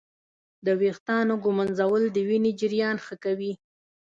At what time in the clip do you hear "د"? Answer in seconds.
0.65-0.67, 2.11-2.17